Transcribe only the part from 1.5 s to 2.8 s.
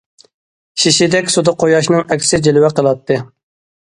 قۇياشنىڭ ئەكسى جىلۋە